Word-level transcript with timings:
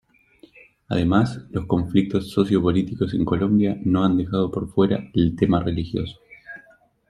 Además 0.87 1.41
los 1.51 1.67
conflictos 1.67 2.31
socio-políticos 2.31 3.13
en 3.13 3.23
Colombia 3.23 3.77
no 3.85 4.03
han 4.03 4.17
dejado 4.17 4.49
por 4.49 4.67
fuera 4.67 5.07
el 5.13 5.35
tema 5.35 5.61
religioso. 5.61 6.17